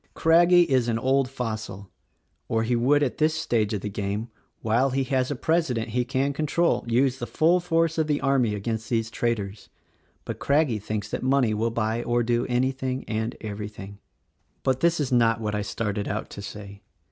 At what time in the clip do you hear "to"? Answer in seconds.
16.31-16.41